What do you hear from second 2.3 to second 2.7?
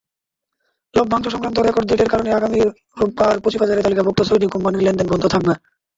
আগামী